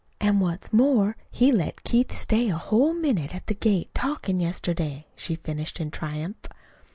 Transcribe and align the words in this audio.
An' 0.19 0.39
what's 0.39 0.73
more, 0.73 1.15
he 1.29 1.51
let 1.51 1.83
Keith 1.83 2.11
stay 2.17 2.49
a 2.49 2.57
whole 2.57 2.91
minute 2.95 3.35
at 3.35 3.45
the 3.45 3.53
gate 3.53 3.93
talkin' 3.93 4.39
yesterday!" 4.39 5.05
she 5.15 5.35
finished 5.35 5.79
in 5.79 5.91
triumph. 5.91 6.43